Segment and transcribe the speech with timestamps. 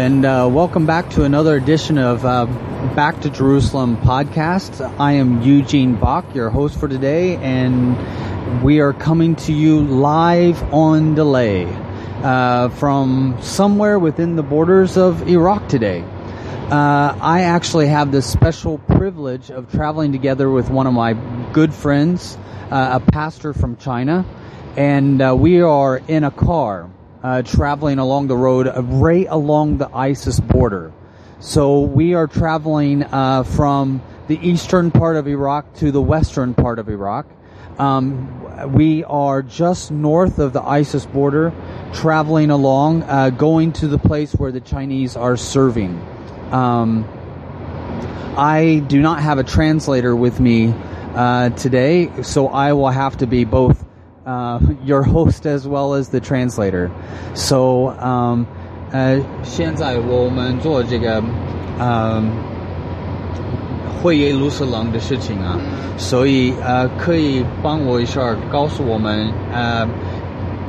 [0.00, 2.46] And uh, welcome back to another edition of uh,
[2.96, 4.80] Back to Jerusalem podcast.
[4.98, 10.62] I am Eugene Bach, your host for today, and we are coming to you live
[10.72, 11.66] on delay
[12.22, 16.00] uh, from somewhere within the borders of Iraq today.
[16.00, 21.12] Uh, I actually have the special privilege of traveling together with one of my
[21.52, 22.38] good friends,
[22.70, 24.24] uh, a pastor from China,
[24.78, 26.88] and uh, we are in a car
[27.22, 30.92] uh, traveling along the road uh, right along the ISIS border.
[31.40, 36.78] So we are traveling uh, from the eastern part of Iraq to the western part
[36.78, 37.26] of Iraq.
[37.78, 41.52] Um, we are just north of the ISIS border,
[41.94, 45.98] traveling along, uh, going to the place where the Chinese are serving.
[46.52, 47.08] Um,
[48.36, 50.74] I do not have a translator with me
[51.14, 53.84] uh, today, so I will have to be both
[54.29, 56.89] uh, your host as well as the translator.
[57.33, 58.45] So, um,
[58.91, 61.21] 呃，现在我们做这个，
[61.79, 62.29] 嗯，
[64.01, 65.57] 会耶路撒冷的事情啊，
[65.97, 69.87] 所以呃，可以帮我一下告诉我们，呃，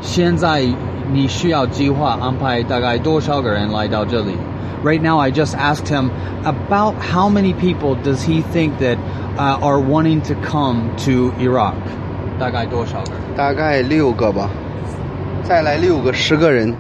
[0.01, 0.65] 现在
[1.13, 4.33] 你需要计划安排大概多少个人来到这里？
[4.85, 6.11] Right now, I just asked him
[6.45, 8.99] about how many people does he think that
[9.37, 11.75] uh, are wanting to come to Iraq.
[12.41, 13.37] 大概多少个人？
[13.37, 14.51] 大概六个吧，
[15.43, 16.75] 再来六个，十个人，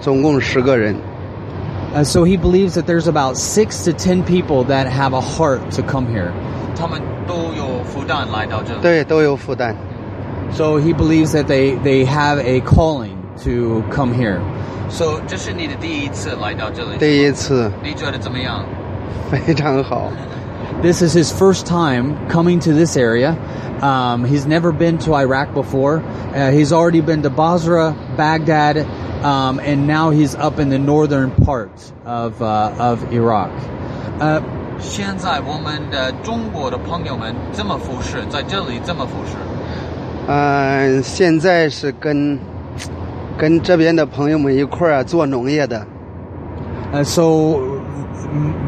[0.00, 0.94] 总共十个人。
[1.92, 5.58] Uh, so he believes that there's about six to ten people that have a heart
[5.74, 6.30] to come here.
[6.76, 8.80] 他们都有负担来到这里。
[8.80, 9.74] 对，都有负担。
[10.52, 14.38] So he believes that they they have a calling to come here.
[14.88, 16.98] So 这是你的第一次来到这里。
[16.98, 18.64] 第一次你觉得怎么样？
[19.30, 20.10] 非常好。
[20.82, 23.36] This is his first time coming to this area.
[23.82, 26.02] Um, he's never been to Iraq before.
[26.34, 28.86] Uh, he's already been to Basra, Baghdad,
[29.22, 31.70] um, and now he's up in the northern part
[32.04, 33.50] of uh, of Iraq.
[34.20, 34.40] Uh,
[34.78, 39.36] 现在我们的中国的朋友们这么服侍，在这里这么服侍。
[40.26, 42.38] 嗯、现在是跟
[43.36, 45.86] 跟这边的朋友们一块儿啊做农业的。
[46.92, 47.73] Uh, so m-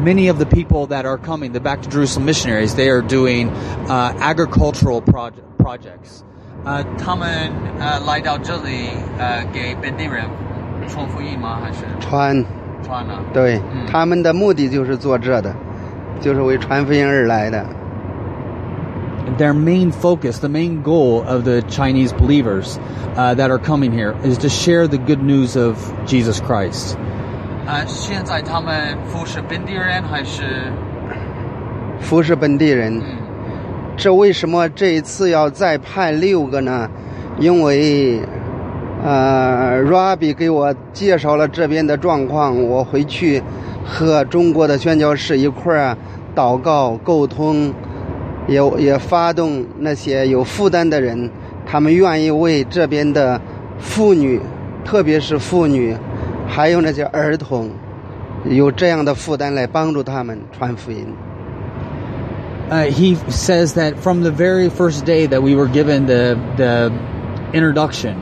[0.03, 3.49] many of the people that are coming, the Back to Jerusalem missionaries, they are doing
[3.87, 6.23] uh, agricultural proje- projects.
[6.65, 7.27] 呃，他们
[7.79, 10.23] 呃来到这里呃给本地人
[10.87, 11.59] 传福音吗？
[11.61, 12.45] 还是传，
[12.83, 13.13] 传呢？
[13.33, 15.53] 对、嗯他们的目的就是做这的，
[16.21, 17.65] 就是为传福音而来的。
[19.37, 22.77] Their main focus, the main goal of the Chinese believers
[23.15, 26.97] uh, that are coming here is to share the good news of Jesus Christ.
[27.68, 30.72] 呃，现在他们服侍本地人还是
[32.00, 32.96] 服侍本地人。
[32.98, 33.04] 嗯
[33.94, 36.88] 这为什么这一次要再派六个呢？
[37.40, 38.20] 因为，
[39.04, 43.42] 呃，Rabbi 给我介绍了这边的状况，我回去
[43.84, 45.98] 和中国的宣教士一块儿啊
[46.32, 47.74] 祷告沟通，
[48.46, 51.28] 也也发动那些有负担的人，
[51.66, 53.40] 他们愿意为这边的
[53.80, 54.40] 妇女，
[54.84, 55.96] 特别是妇女，
[56.47, 57.71] 还有那些儿童，
[58.45, 61.07] 有这样的负担来帮助他们传福音。
[62.69, 66.91] uh, he says that from the very first day that we were given the the
[67.53, 68.15] introduction,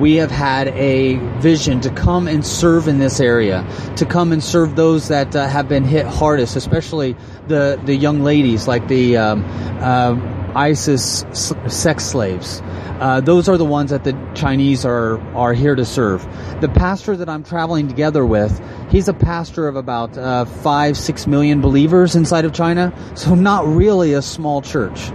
[0.00, 3.64] we have had a vision to come and serve in this area,
[3.96, 7.14] to come and serve those that uh, have been hit hardest, especially
[7.48, 9.44] the the young ladies, like the um,
[9.80, 10.16] uh,
[10.54, 12.62] ISIS s- sex slaves.
[12.99, 16.21] Uh, those are the ones that the Chinese are are here to serve.
[16.61, 21.25] The pastor that I'm traveling together with, he's a pastor of about uh, five six
[21.25, 25.11] million believers inside of China, so not really a small church.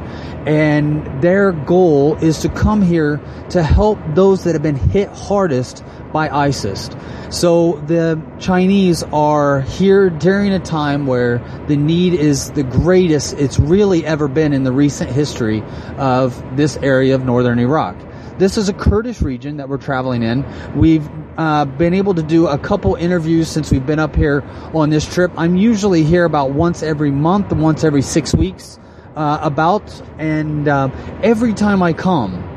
[0.46, 5.82] And their goal is to come here to help those that have been hit hardest
[6.12, 6.90] by ISIS.
[7.30, 13.58] So the Chinese are here during a time where the need is the greatest it's
[13.58, 15.62] really ever been in the recent history
[15.96, 17.96] of this area of northern Iraq.
[18.38, 20.44] This is a Kurdish region that we're traveling in.
[20.76, 21.08] We've
[21.38, 24.42] uh, been able to do a couple interviews since we've been up here
[24.74, 25.32] on this trip.
[25.36, 28.78] I'm usually here about once every month, once every six weeks,
[29.16, 30.88] uh, about, and uh,
[31.22, 32.50] every time I come,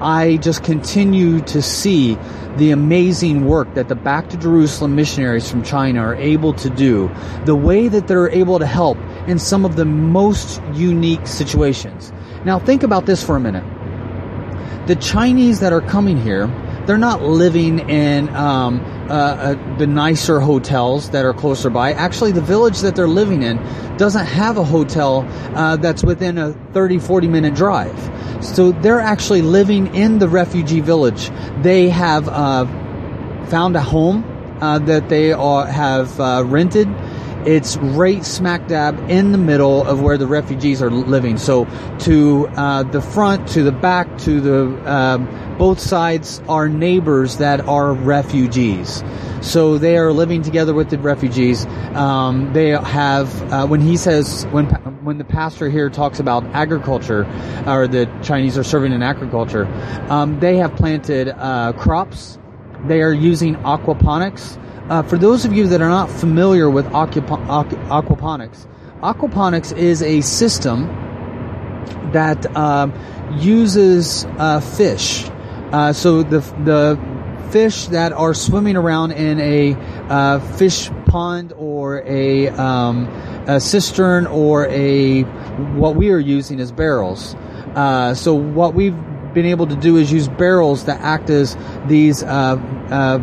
[0.00, 2.18] I just continue to see
[2.56, 7.10] the amazing work that the Back to Jerusalem missionaries from China are able to do,
[7.44, 12.12] the way that they're able to help in some of the most unique situations.
[12.44, 13.64] Now, think about this for a minute.
[14.88, 16.48] The Chinese that are coming here,
[16.86, 21.92] they're not living in um, uh, uh, the nicer hotels that are closer by.
[21.92, 23.56] Actually, the village that they're living in
[23.96, 27.96] doesn't have a hotel uh, that's within a 30, 40 minute drive.
[28.44, 31.30] So they're actually living in the refugee village.
[31.62, 32.66] They have uh,
[33.46, 34.24] found a home
[34.60, 36.88] uh, that they are, have uh, rented.
[37.46, 41.38] It's right smack dab in the middle of where the refugees are living.
[41.38, 41.66] So
[42.00, 47.60] to uh, the front, to the back, to the um, both sides are neighbors that
[47.68, 49.02] are refugees.
[49.40, 51.66] So they are living together with the refugees.
[51.94, 54.66] Um, they have uh, when he says when
[55.04, 57.26] when the pastor here talks about agriculture,
[57.66, 59.66] or the Chinese are serving in agriculture,
[60.08, 62.38] um, they have planted uh, crops.
[62.86, 64.58] They are using aquaponics.
[64.88, 68.66] Uh, for those of you that are not familiar with aquap- aquaponics,
[69.00, 70.86] aquaponics is a system
[72.12, 72.92] that um,
[73.38, 75.24] uses uh, fish.
[75.72, 76.98] Uh, so the the
[77.50, 79.74] fish that are swimming around in a
[80.08, 83.06] uh, fish pond or a, um,
[83.46, 85.22] a, cistern or a
[85.74, 87.34] what we are using as barrels.
[87.74, 88.96] Uh, so what we've
[89.34, 91.56] been able to do is use barrels that act as
[91.86, 92.56] these uh,
[92.90, 93.18] uh,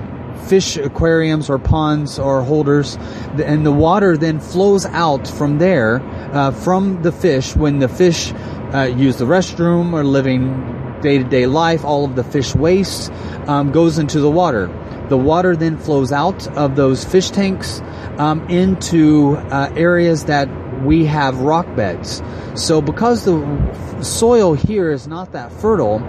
[0.48, 2.98] fish aquariums or ponds or holders,
[3.44, 6.02] and the water then flows out from there
[6.34, 8.34] uh, from the fish when the fish
[8.74, 13.12] uh, use the restroom or living day to day life, all of the fish waste
[13.48, 14.68] um, goes into the water.
[15.10, 17.82] The water then flows out of those fish tanks
[18.18, 20.48] um, into uh, areas that
[20.84, 22.22] we have rock beds.
[22.56, 26.00] So, because the soil here is not that fertile,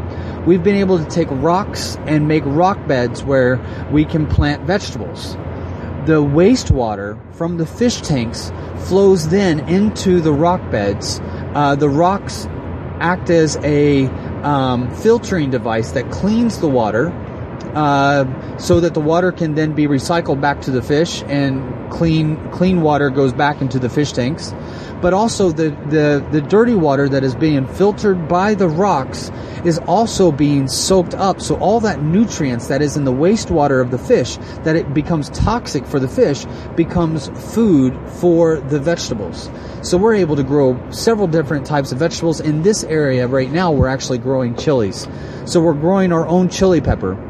[0.46, 3.58] we've been able to take rocks and make rock beds where
[3.90, 5.34] we can plant vegetables.
[6.06, 8.52] The wastewater from the fish tanks
[8.86, 11.20] flows then into the rock beds.
[11.54, 12.46] Uh, the rocks
[13.00, 14.06] act as a
[14.42, 17.10] um, filtering device that cleans the water
[17.74, 22.36] uh, so that the water can then be recycled back to the fish and clean
[22.50, 24.52] clean water goes back into the fish tanks
[25.00, 29.30] but also the, the, the dirty water that is being filtered by the rocks
[29.64, 31.40] is also being soaked up.
[31.40, 35.30] So all that nutrients that is in the wastewater of the fish, that it becomes
[35.30, 36.44] toxic for the fish,
[36.76, 39.50] becomes food for the vegetables.
[39.82, 42.40] So we're able to grow several different types of vegetables.
[42.40, 45.08] In this area right now, we're actually growing chilies.
[45.46, 47.29] So we're growing our own chili pepper.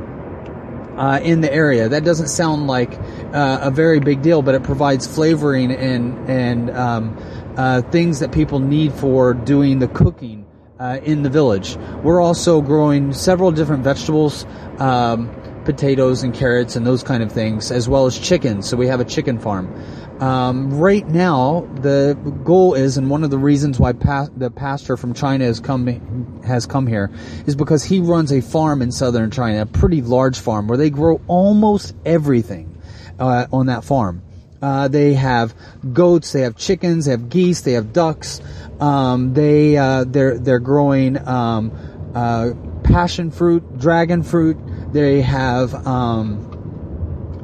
[1.00, 1.88] Uh, in the area.
[1.88, 2.92] That doesn't sound like
[3.32, 7.16] uh, a very big deal, but it provides flavoring and and um,
[7.56, 10.44] uh, things that people need for doing the cooking
[10.78, 11.78] uh, in the village.
[12.02, 14.44] We're also growing several different vegetables,
[14.78, 18.68] um, potatoes and carrots and those kind of things, as well as chickens.
[18.68, 19.72] So we have a chicken farm.
[20.20, 22.14] Um, right now, the
[22.44, 26.42] goal is, and one of the reasons why pa- the pastor from China has come
[26.44, 27.10] has come here,
[27.46, 30.90] is because he runs a farm in southern China, a pretty large farm where they
[30.90, 32.78] grow almost everything
[33.18, 34.22] uh, on that farm.
[34.60, 35.54] Uh, they have
[35.94, 38.42] goats, they have chickens, they have geese, they have ducks.
[38.78, 41.72] Um, they uh, they're they're growing um,
[42.14, 42.50] uh,
[42.84, 44.58] passion fruit, dragon fruit.
[44.92, 46.49] They have um,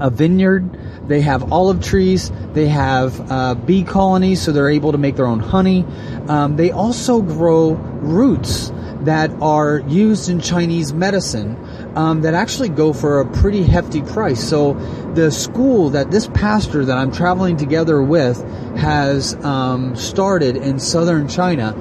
[0.01, 1.09] a vineyard.
[1.09, 2.31] They have olive trees.
[2.53, 5.85] They have uh, bee colonies, so they're able to make their own honey.
[6.29, 11.57] Um, they also grow roots that are used in Chinese medicine
[11.97, 14.43] um, that actually go for a pretty hefty price.
[14.43, 14.75] So
[15.15, 18.43] the school that this pastor that I'm traveling together with
[18.77, 21.73] has um, started in southern China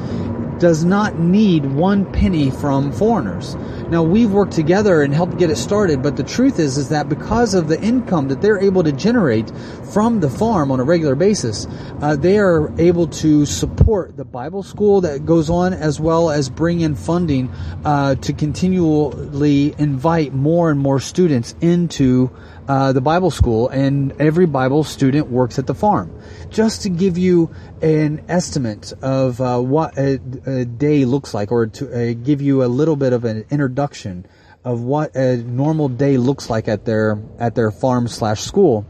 [0.59, 3.55] does not need one penny from foreigners.
[3.89, 7.07] Now we've worked together and helped get it started, but the truth is is that
[7.07, 9.51] because of the income that they're able to generate
[9.93, 11.67] from the farm on a regular basis,
[12.01, 16.49] uh, they are able to support the Bible school that goes on as well as
[16.49, 17.51] bring in funding
[17.85, 22.31] uh, to continually invite more and more students into
[22.67, 26.11] uh, the Bible school, and every Bible student works at the farm.
[26.49, 31.67] Just to give you an estimate of uh, what a, a, day looks like, or
[31.67, 34.25] to uh, give you a little bit of an introduction
[34.63, 38.85] of what a normal day looks like at their at their farm slash school.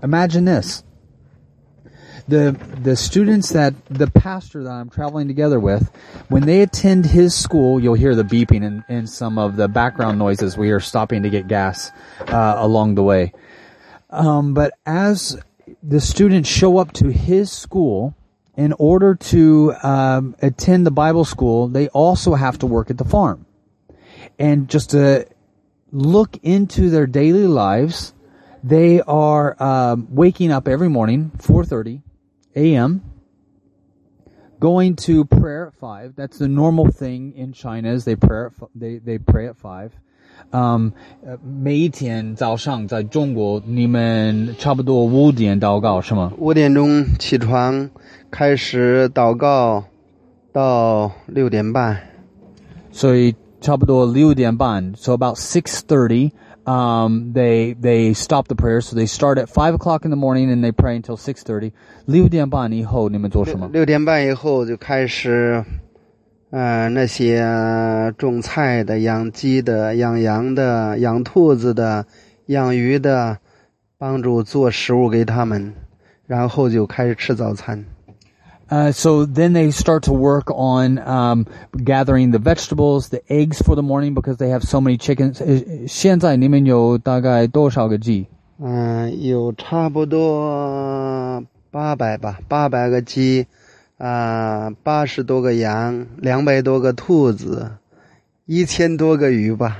[0.00, 0.84] Imagine this:
[2.28, 5.90] the the students that the pastor that I'm traveling together with,
[6.28, 10.20] when they attend his school, you'll hear the beeping and, and some of the background
[10.20, 10.56] noises.
[10.56, 11.90] We are stopping to get gas
[12.20, 13.32] uh, along the way.
[14.10, 15.36] Um, but as
[15.82, 18.14] the students show up to his school,
[18.56, 23.04] in order to um, attend the Bible school, they also have to work at the
[23.04, 23.44] farm
[24.37, 25.25] And just to
[25.91, 28.13] look into their daily lives,
[28.63, 32.01] they are um, waking up every morning, 4:30
[32.55, 33.01] a.m.
[34.59, 36.15] Going to prayer at five.
[36.15, 37.91] That's the normal thing in China.
[37.93, 39.91] Is they pray at, they they pray at five.
[40.51, 40.91] 嗯，
[41.25, 46.31] 呃，每一天早上在中国，你们差不多五点祷告是吗？
[46.37, 47.89] 五点钟起床，
[48.31, 49.83] 开始祷告，
[50.51, 51.97] 到六点半。
[52.91, 56.31] 所以 差不多六点半，so about six thirty.
[56.65, 60.49] um, they they stop the prayer, so they start at five o'clock in the morning
[60.49, 61.71] and they pray until six thirty.
[62.05, 63.69] 六点半以后你们做什么？
[63.71, 65.63] 六点半以后就开始，
[66.51, 72.05] 呃，那些种菜的、养鸡的、养羊的、养兔子的、
[72.47, 73.37] 养鱼的，
[73.97, 75.73] 帮助做食物给他们，
[76.25, 77.83] 然后就开始吃早餐。
[78.71, 81.45] Uh, so then they start to work on um,
[81.83, 85.39] gathering the vegetables, the eggs for the morning because they have so many chickens.
[85.43, 88.25] 呃现在你们有大概多少个鸡？
[88.57, 93.45] 嗯、有差不多八百吧，八百个鸡，
[93.97, 97.73] 啊、八十多个羊，两百多个兔子，
[98.45, 99.77] 一千多个鱼吧。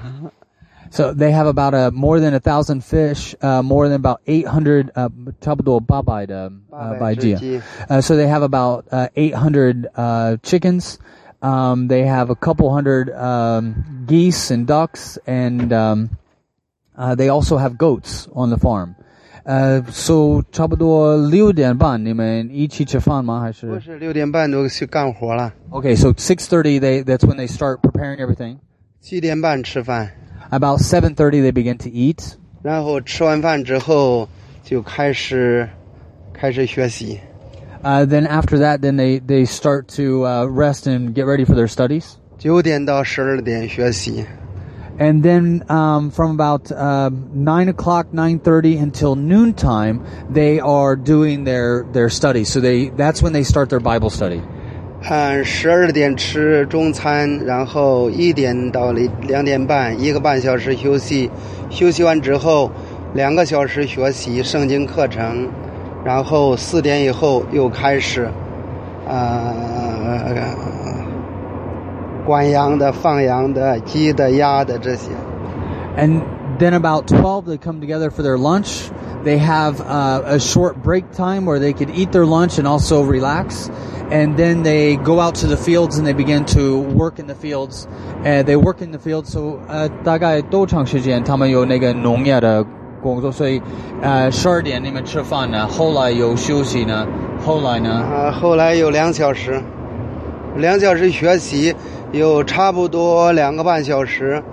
[0.91, 4.91] So they have about a more than a thousand fish, uh, more than about 800,
[4.95, 5.09] uh,
[5.41, 10.97] 差不多八百的, 八 uh, 百只鸡， Uh, so they have about uh, 800 uh, chickens.
[11.41, 16.09] Um, they have a couple hundred um, geese and ducks, and um,
[16.95, 18.95] uh, they also have goats on the farm.
[19.45, 23.41] Uh, so 差不多六点半你们一起吃饭吗？
[23.41, 23.67] 还是？
[23.67, 28.57] 不是六点半就去干活了， Okay, so 6:30 they that's when they start preparing everything.
[29.01, 30.11] 七点半吃饭，
[30.51, 32.35] About 7:30 they begin to eat.
[32.61, 34.27] 然后吃完饭之后
[34.63, 35.67] 就开始
[36.33, 37.19] 开始学习。
[37.83, 41.53] Uh, then after that, then they they start to uh, rest and get ready for
[41.55, 42.15] their studies.
[42.37, 44.25] 九点到十二点学习，
[44.97, 50.01] And then um, from about uh, nine o'clock, nine thirty until noontime,
[50.31, 52.43] they are doing their their study.
[52.45, 54.41] So they that's when they start their Bible study.
[55.00, 61.30] 嗯，十二点吃中餐，然后一点到两两点半，一个半小时休息，
[61.70, 62.70] 休息完之后
[63.14, 65.48] 两个小时学习圣经课程，
[66.04, 68.28] 然后四点以后又开始，
[69.06, 70.34] 呃，
[72.26, 75.10] 关羊的、放羊的、鸡的、鸭的这些。
[75.96, 76.20] And
[76.58, 78.88] then about twelve, they come together for their lunch.
[79.23, 83.01] They have uh, a short break time where they could eat their lunch and also
[83.01, 83.69] relax.
[84.11, 87.33] And then they go out to the fields and they begin to work in the
[87.33, 87.87] fields.
[88.23, 89.31] And they work in the fields.
[89.31, 92.65] So 呃，大概多长时间他们有那个农业的
[93.01, 93.31] 工作？
[93.31, 93.61] 所以
[94.01, 97.07] 呃，十二点你们吃饭呢，后来有休息呢，
[97.45, 97.89] 后来呢？
[97.89, 99.61] 啊，后来有两小时，
[100.57, 101.73] 两小时学习，
[102.11, 104.43] 有差不多两个半小时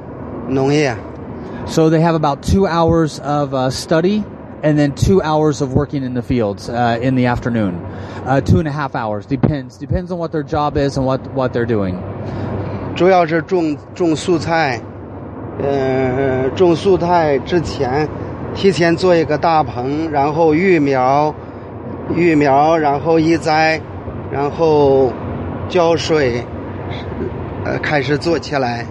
[0.48, 0.96] 农业。
[1.66, 4.22] So they have about two hours of uh, study
[4.64, 7.80] and then two hours of working in the fields uh, in the afternoon.
[8.26, 11.20] Uh, two and a half hours depends depends on what their job is and what
[11.34, 11.96] what they're doing.
[12.94, 14.80] 主要是种种蔬菜，
[15.62, 18.06] 呃，种蔬菜之前，
[18.54, 21.34] 提前做一个大棚，然后育苗，
[22.14, 23.80] 育苗，然后移栽，
[24.30, 25.12] 然后
[25.68, 26.44] 浇水，
[27.64, 28.84] 呃，开始做起来。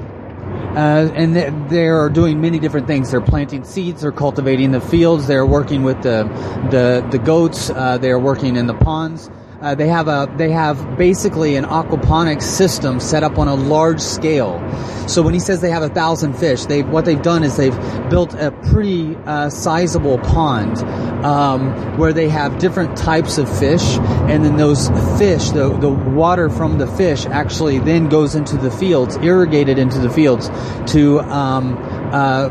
[0.74, 3.10] Uh, and they, they are doing many different things.
[3.12, 4.02] They're planting seeds.
[4.02, 5.26] They're cultivating the fields.
[5.26, 6.24] They're working with the
[6.70, 7.70] the the goats.
[7.70, 9.30] Uh, they are working in the ponds.
[9.60, 14.00] Uh, they have a they have basically an aquaponics system set up on a large
[14.00, 14.60] scale.
[15.08, 17.78] So when he says they have a thousand fish, they what they've done is they've
[18.10, 20.78] built a pretty uh, sizable pond
[21.24, 23.96] um, where they have different types of fish,
[24.28, 28.70] and then those fish, the the water from the fish actually then goes into the
[28.70, 30.50] fields, irrigated into the fields
[30.92, 31.78] to um,
[32.12, 32.48] uh,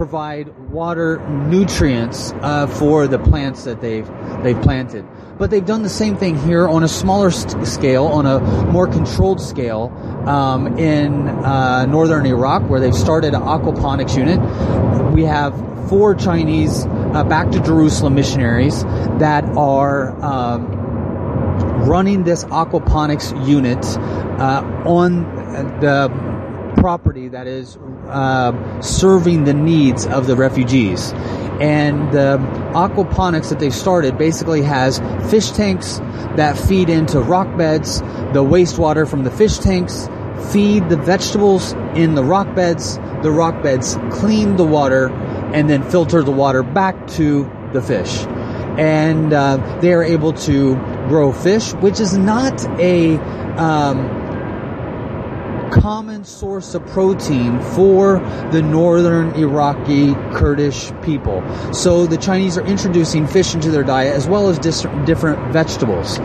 [0.00, 4.10] provide water nutrients uh, for the plants that they've
[4.42, 5.04] they've planted.
[5.36, 8.40] But they've done the same thing here on a smaller st- scale, on a
[8.72, 9.92] more controlled scale,
[10.26, 14.40] um, in uh, northern Iraq, where they've started an aquaponics unit.
[15.12, 15.52] We have
[15.90, 18.82] four Chinese uh, back to Jerusalem missionaries
[19.18, 20.18] that are.
[20.24, 20.78] Um,
[21.80, 23.82] running this aquaponics unit
[24.38, 25.22] uh, on
[25.80, 26.39] the
[26.76, 27.76] property that is
[28.08, 31.12] uh, serving the needs of the refugees.
[31.60, 32.38] And the
[32.72, 34.98] aquaponics that they've started basically has
[35.30, 35.98] fish tanks
[36.36, 40.08] that feed into rock beds, the wastewater from the fish tanks
[40.52, 45.10] feed the vegetables in the rock beds, the rock beds clean the water,
[45.52, 48.24] and then filter the water back to the fish.
[48.78, 50.74] And uh, they are able to
[51.08, 53.16] grow fish, which is not a
[53.56, 54.19] um,
[55.70, 58.18] common source of protein for
[58.52, 61.42] the northern Iraqi Kurdish people.
[61.72, 66.18] So the Chinese are introducing fish into their diet as well as dis- different vegetables.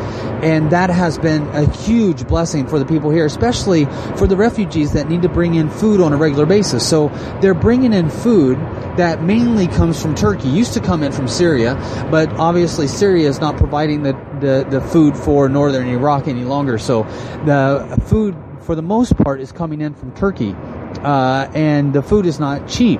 [0.44, 3.86] And that has been a huge blessing for the people here, especially
[4.18, 6.88] for the refugees that need to bring in food on a regular basis.
[6.88, 7.10] So
[7.42, 8.58] they're bringing in food
[8.98, 10.50] that mainly comes from Turkey.
[10.50, 11.75] Used to come in from Syria,
[12.12, 16.78] but obviously Syria is not providing the, the, the food for northern Iraq any longer.
[16.78, 17.04] So
[17.46, 20.55] the food, for the most part, is coming in from Turkey,
[21.03, 23.00] uh, and the food is not cheap.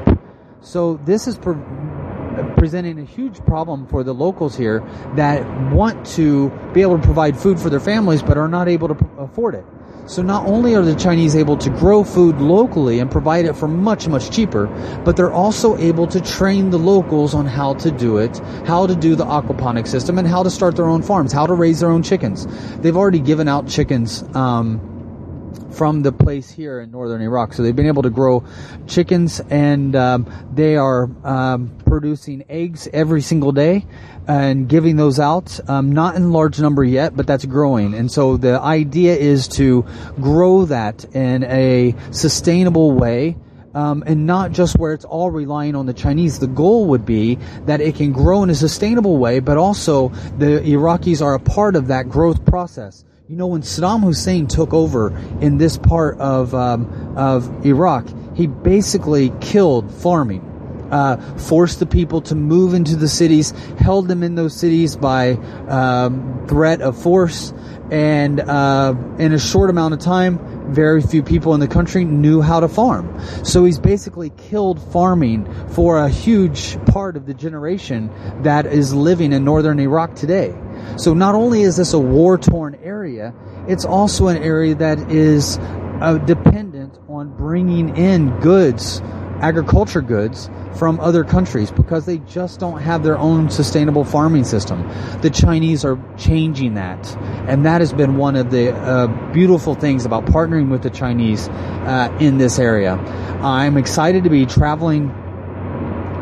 [0.62, 1.56] So this is pre-
[2.58, 4.84] presenting a huge problem for the locals here
[5.16, 8.90] that want to be able to provide food for their families but are not able
[8.90, 9.66] to afford it.
[10.08, 13.68] So not only are the Chinese able to grow food locally and provide it for
[13.68, 14.68] much, much cheaper,
[15.04, 18.96] but they're also able to train the locals on how to do it, how to
[18.96, 21.90] do the aquaponic system, and how to start their own farms, how to raise their
[21.90, 22.46] own chickens.
[22.78, 24.24] They've already given out chickens.
[24.36, 24.95] Um,
[25.76, 27.54] from the place here in northern Iraq.
[27.54, 28.46] So they've been able to grow
[28.88, 33.86] chickens and um, they are um, producing eggs every single day
[34.28, 35.60] and giving those out.
[35.70, 37.94] Um, not in large number yet, but that's growing.
[37.94, 43.38] And so the idea is to grow that in a sustainable way.
[43.74, 46.40] Um, and not just where it's all relying on the Chinese.
[46.40, 50.62] The goal would be that it can grow in a sustainable way, but also the
[50.62, 53.04] Iraqis are a part of that growth process.
[53.28, 58.46] You know, when Saddam Hussein took over in this part of um, of Iraq, he
[58.46, 60.52] basically killed farming.
[60.92, 65.32] Uh, forced the people to move into the cities, held them in those cities by
[65.68, 67.52] um, threat of force,
[67.90, 72.42] and uh, in a short amount of time, very few people in the country knew
[72.42, 73.20] how to farm.
[73.44, 78.12] So he's basically killed farming for a huge part of the generation
[78.44, 80.54] that is living in northern Iraq today.
[80.98, 83.34] So not only is this a war torn area,
[83.68, 85.58] it's also an area that is
[86.02, 89.02] uh, dependent on bringing in goods,
[89.42, 94.88] agriculture goods, from other countries because they just don't have their own sustainable farming system.
[95.22, 97.16] The Chinese are changing that,
[97.48, 101.48] and that has been one of the uh, beautiful things about partnering with the Chinese
[101.48, 102.94] uh, in this area.
[103.42, 105.14] I'm excited to be traveling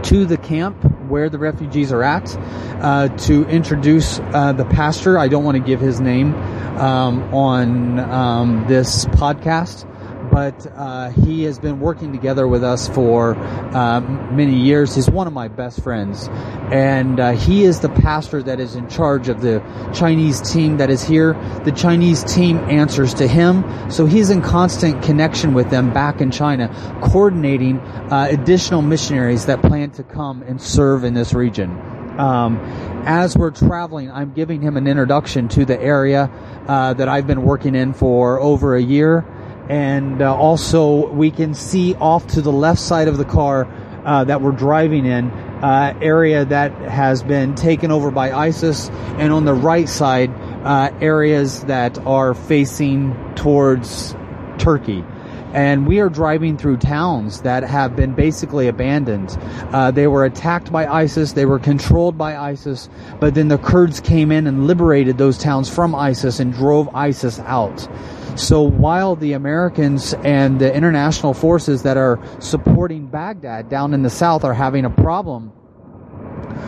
[0.04, 0.76] to the camp
[1.08, 2.36] where the refugees are at
[2.82, 5.18] uh, to introduce uh, the pastor.
[5.18, 6.34] I don't want to give his name
[6.78, 9.88] um, on um, this podcast,
[10.34, 14.96] but uh, he has been working together with us for uh, many years.
[14.96, 16.28] He's one of my best friends,
[16.72, 19.60] and uh, he is the pastor that is in charge of the
[19.94, 21.34] Chinese team that is here.
[21.66, 26.32] The Chinese team answers to him, so he's in constant connection with them back in
[26.32, 26.68] China,
[27.04, 31.70] coordinating uh, additional missionaries that plan to come and serve in this region.
[32.18, 32.58] Um,
[33.06, 36.32] as we're traveling, I'm giving him an introduction to the area
[36.68, 39.24] uh, that I've been working in for over a year
[39.70, 43.68] and uh, also we can see off to the left side of the car
[44.06, 45.32] uh, that we're driving in
[45.64, 50.30] uh, area that has been taken over by ISIS, and on the right side
[50.66, 54.14] uh, areas that are facing towards
[54.58, 55.06] Turkey.
[55.54, 59.38] And we are driving through towns that have been basically abandoned.
[59.72, 62.90] Uh, they were attacked by ISIS, they were controlled by ISIS,
[63.20, 67.40] but then the Kurds came in and liberated those towns from ISIS and drove ISIS
[67.40, 67.88] out.
[68.36, 74.10] So while the Americans and the international forces that are supporting Baghdad down in the
[74.10, 75.52] south are having a problem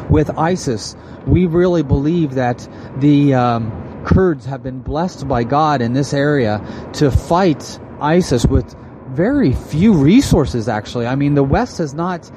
[0.09, 0.95] with ISIS,
[1.25, 2.67] we really believe that
[2.97, 6.61] the um, Kurds have been blessed by God in this area
[6.93, 8.75] to fight ISIS with
[9.09, 11.07] very few resources, actually.
[11.07, 12.29] I mean, the West has not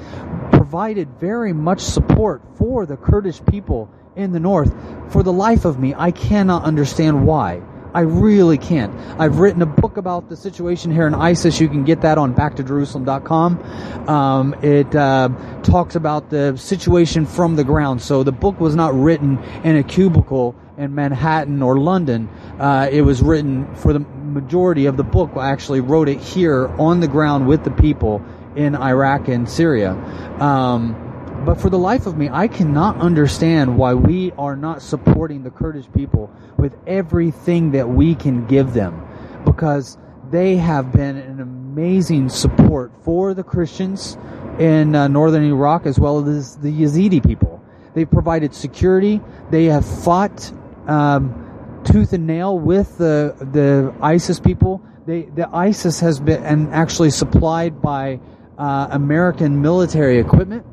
[0.52, 4.74] provided very much support for the Kurdish people in the north.
[5.10, 7.62] For the life of me, I cannot understand why.
[7.94, 8.94] I really can't.
[9.18, 11.58] I've written a book about the situation here in ISIS.
[11.58, 14.08] You can get that on backtojerusalem.com.
[14.08, 15.30] Um, it uh,
[15.62, 18.02] talks about the situation from the ground.
[18.02, 22.28] So the book was not written in a cubicle in Manhattan or London.
[22.58, 25.36] Uh, it was written for the majority of the book.
[25.36, 28.22] Actually wrote it here on the ground with the people
[28.56, 29.92] in Iraq and Syria.
[30.40, 35.44] Um, but for the life of me, I cannot understand why we are not supporting
[35.44, 39.06] the Kurdish people with everything that we can give them.
[39.44, 39.96] Because
[40.30, 44.18] they have been an amazing support for the Christians
[44.58, 47.62] in uh, northern Iraq as well as the Yazidi people.
[47.94, 49.20] They've provided security.
[49.50, 50.52] They have fought
[50.86, 51.47] um,
[51.90, 54.83] tooth and nail with the the ISIS people.
[55.07, 58.20] They, the ISIS has been and actually supplied by
[58.59, 60.66] uh, American military equipment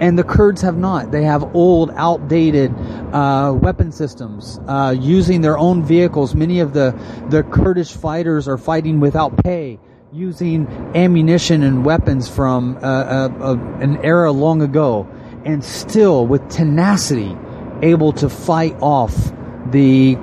[0.00, 1.12] and the Kurds have not.
[1.12, 2.74] They have old, outdated
[3.12, 6.34] uh, weapon systems, uh, using their own vehicles.
[6.34, 9.78] Many of the the Kurdish fighters are fighting without pay,
[10.10, 15.06] using ammunition and weapons from uh, uh an era long ago,
[15.44, 17.36] and still with tenacity
[17.82, 19.32] able to fight off
[19.70, 20.16] the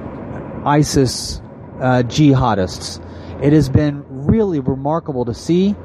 [0.66, 1.42] ISIS
[1.80, 3.04] uh, jihadists.
[3.44, 5.76] It has been really remarkable to see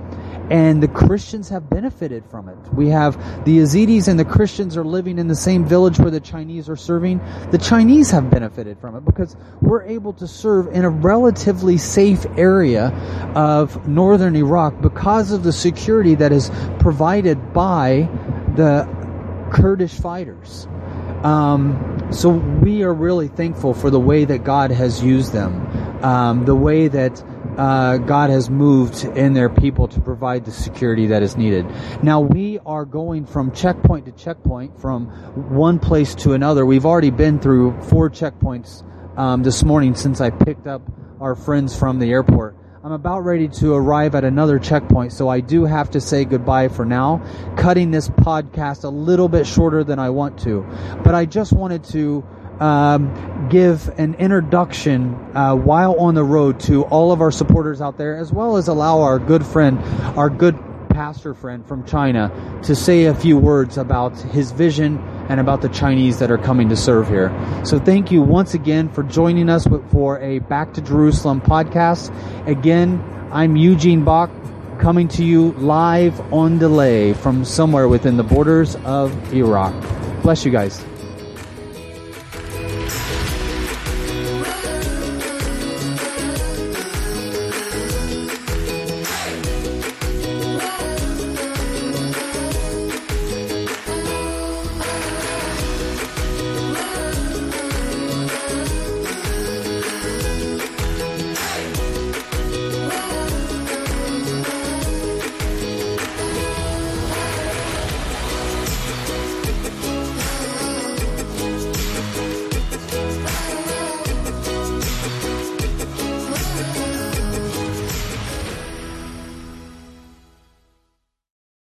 [0.50, 2.56] and the Christians have benefited from it.
[2.74, 6.20] We have the Yazidis and the Christians are living in the same village where the
[6.20, 7.20] Chinese are serving.
[7.50, 12.26] The Chinese have benefited from it because we're able to serve in a relatively safe
[12.36, 12.88] area
[13.34, 18.08] of northern Iraq because of the security that is provided by
[18.54, 18.86] the
[19.52, 20.66] Kurdish fighters.
[21.24, 26.44] Um, so we are really thankful for the way that God has used them, um,
[26.44, 27.22] the way that
[27.56, 31.66] uh, God has moved in their people to provide the security that is needed.
[32.02, 35.06] Now we are going from checkpoint to checkpoint, from
[35.54, 36.66] one place to another.
[36.66, 38.82] We've already been through four checkpoints
[39.16, 40.82] um, this morning since I picked up
[41.20, 42.56] our friends from the airport.
[42.84, 46.66] I'm about ready to arrive at another checkpoint, so I do have to say goodbye
[46.66, 47.22] for now,
[47.56, 50.66] cutting this podcast a little bit shorter than I want to.
[51.04, 52.24] But I just wanted to
[52.58, 57.98] um, give an introduction uh, while on the road to all of our supporters out
[57.98, 59.78] there, as well as allow our good friend,
[60.18, 62.32] our good pastor friend from China,
[62.64, 64.98] to say a few words about his vision
[65.32, 67.32] and about the Chinese that are coming to serve here.
[67.64, 72.12] So thank you once again for joining us for a Back to Jerusalem podcast.
[72.46, 74.30] Again, I'm Eugene Bach
[74.78, 79.72] coming to you live on delay from somewhere within the borders of Iraq.
[80.22, 80.84] Bless you guys.